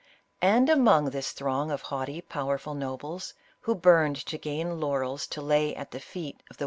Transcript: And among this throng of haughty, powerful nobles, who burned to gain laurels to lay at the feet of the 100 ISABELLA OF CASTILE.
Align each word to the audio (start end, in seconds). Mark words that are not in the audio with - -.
And 0.41 0.67
among 0.67 1.11
this 1.11 1.29
throng 1.31 1.69
of 1.69 1.83
haughty, 1.83 2.21
powerful 2.23 2.73
nobles, 2.73 3.35
who 3.59 3.75
burned 3.75 4.15
to 4.25 4.39
gain 4.39 4.79
laurels 4.79 5.27
to 5.27 5.41
lay 5.43 5.75
at 5.75 5.91
the 5.91 5.99
feet 5.99 6.07
of 6.09 6.13
the 6.13 6.19
100 6.19 6.25
ISABELLA 6.25 6.39
OF 6.39 6.47
CASTILE. 6.47 6.57